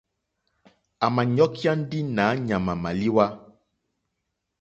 À 1.05 1.07
mà 1.15 1.21
ɲɔ́kyá 1.35 1.71
ndí 1.81 1.99
nǎ 2.15 2.23
ɲàmà 2.47 2.73
màlíwá. 2.83 3.25